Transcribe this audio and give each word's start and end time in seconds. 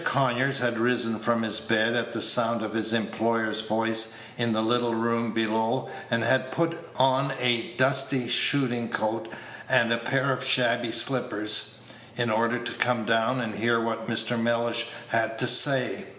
Conyers 0.03 0.57
had 0.57 0.79
risen 0.79 1.19
from 1.19 1.43
his 1.43 1.59
bed 1.59 1.93
at 1.93 2.11
the 2.11 2.23
sound 2.23 2.63
of 2.63 2.73
his 2.73 2.91
employer's 2.91 3.59
voice 3.61 4.17
in 4.35 4.51
the 4.51 4.63
little 4.63 4.95
room 4.95 5.31
below, 5.31 5.91
and 6.09 6.23
had 6.23 6.51
put 6.51 6.75
on 6.95 7.33
a 7.39 7.75
dusty 7.77 8.27
shooting 8.27 8.89
coat 8.89 9.31
and 9.69 9.93
a 9.93 9.99
pair 9.99 10.31
of 10.31 10.43
shabby 10.43 10.89
slippers, 10.91 11.81
in 12.17 12.31
order 12.31 12.57
to 12.57 12.73
come 12.73 13.05
down 13.05 13.39
and 13.41 13.53
hear 13.53 13.79
what 13.79 14.07
Mr. 14.07 14.41
Mellish 14.41 14.87
had 15.09 15.37
to 15.37 15.45
say. 15.47 16.03